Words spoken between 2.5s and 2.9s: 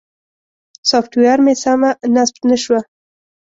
شوه.